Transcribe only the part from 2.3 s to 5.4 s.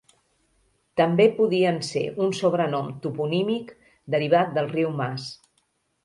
sobrenom toponímic derivat del riu Maas.